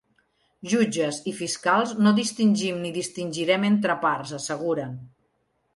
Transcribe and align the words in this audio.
Jutges 0.71 1.19
i 1.33 1.33
fiscals 1.41 1.93
no 2.07 2.15
distingim 2.21 2.81
ni 2.87 2.95
distingirem 2.97 3.69
entre 3.73 3.99
parts, 4.07 4.35
asseguren. 4.43 4.99